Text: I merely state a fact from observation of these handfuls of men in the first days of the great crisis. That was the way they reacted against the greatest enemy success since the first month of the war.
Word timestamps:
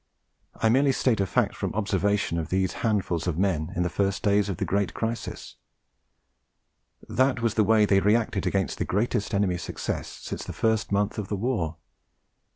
I 0.55 0.67
merely 0.69 0.93
state 0.93 1.19
a 1.19 1.27
fact 1.27 1.55
from 1.55 1.73
observation 1.75 2.39
of 2.39 2.49
these 2.49 2.73
handfuls 2.81 3.27
of 3.27 3.37
men 3.37 3.71
in 3.75 3.83
the 3.83 3.87
first 3.89 4.23
days 4.23 4.49
of 4.49 4.57
the 4.57 4.65
great 4.65 4.95
crisis. 4.95 5.57
That 7.07 7.43
was 7.43 7.53
the 7.53 7.63
way 7.63 7.85
they 7.85 7.99
reacted 7.99 8.47
against 8.47 8.79
the 8.79 8.83
greatest 8.85 9.31
enemy 9.31 9.59
success 9.59 10.07
since 10.07 10.43
the 10.43 10.53
first 10.57 10.91
month 10.91 11.19
of 11.19 11.27
the 11.27 11.35
war. 11.37 11.77